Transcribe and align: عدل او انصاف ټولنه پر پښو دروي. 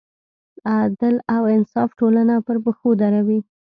عدل 0.79 1.15
او 1.35 1.43
انصاف 1.55 1.89
ټولنه 1.99 2.35
پر 2.45 2.57
پښو 2.65 2.89
دروي. 3.01 3.39